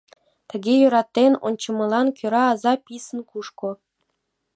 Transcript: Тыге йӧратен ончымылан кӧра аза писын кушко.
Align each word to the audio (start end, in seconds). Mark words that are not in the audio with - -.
Тыге 0.49 0.73
йӧратен 0.81 1.33
ончымылан 1.47 2.07
кӧра 2.17 2.43
аза 2.51 2.73
писын 2.85 3.19
кушко. 3.29 3.69